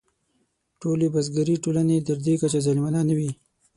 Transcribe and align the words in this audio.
ټولې 0.81 1.07
بزګري 1.13 1.55
ټولنې 1.63 1.97
تر 2.07 2.17
دې 2.25 2.33
کچې 2.41 2.59
ظالمانه 2.65 3.01
نه 3.09 3.13
وې. 3.17 3.31